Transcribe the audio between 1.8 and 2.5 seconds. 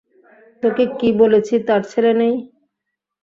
ছেলে নেই?